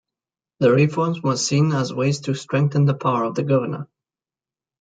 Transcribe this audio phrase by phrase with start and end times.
[0.61, 3.87] The reforms were seen as ways to strengthen the power of the Governor.